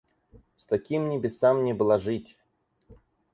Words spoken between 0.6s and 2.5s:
таким небесам не блажить.